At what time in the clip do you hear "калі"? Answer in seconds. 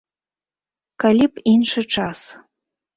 1.05-1.25